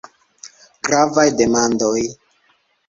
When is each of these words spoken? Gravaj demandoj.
Gravaj 0.89 1.29
demandoj. 1.43 1.97